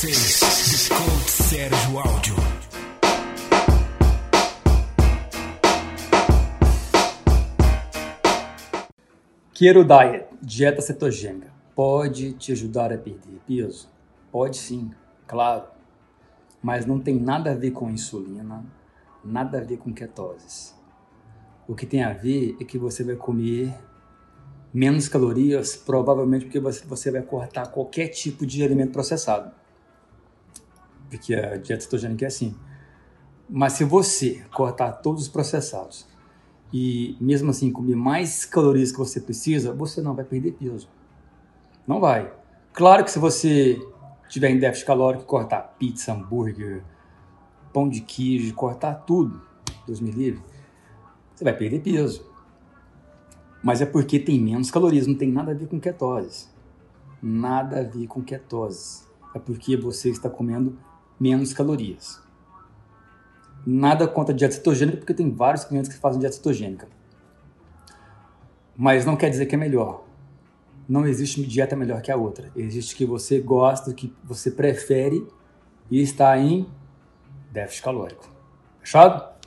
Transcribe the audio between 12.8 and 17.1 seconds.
a perder peso? Pode sim, claro. Mas não